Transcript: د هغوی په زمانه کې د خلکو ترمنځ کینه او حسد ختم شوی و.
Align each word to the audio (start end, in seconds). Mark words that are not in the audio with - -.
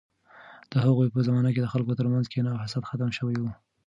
د 0.71 0.73
هغوی 0.85 1.07
په 1.13 1.19
زمانه 1.27 1.49
کې 1.53 1.61
د 1.61 1.67
خلکو 1.73 1.97
ترمنځ 1.99 2.25
کینه 2.33 2.49
او 2.53 2.61
حسد 2.63 2.83
ختم 2.89 3.09
شوی 3.17 3.37
و. 3.39 3.43